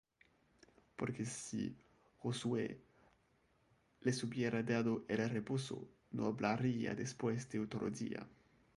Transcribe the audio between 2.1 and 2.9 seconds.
Josué